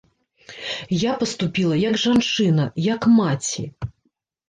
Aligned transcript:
Я 1.01 1.11
паступіла 1.21 1.75
як 1.89 2.01
жанчына, 2.07 2.69
як 2.91 3.01
маці. 3.23 3.73